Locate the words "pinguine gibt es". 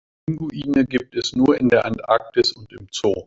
0.25-1.35